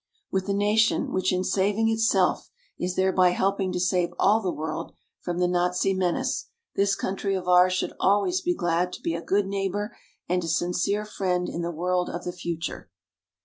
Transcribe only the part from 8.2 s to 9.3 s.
be glad to be a